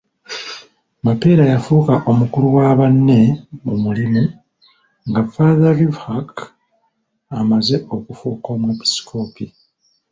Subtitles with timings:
[1.05, 3.19] Mapeera yafuuka omukulu wa banne
[3.63, 4.23] mu mulimu,
[5.07, 6.31] nga Father Livinhac
[7.39, 9.45] amaze okufuuka Omwepiskopi.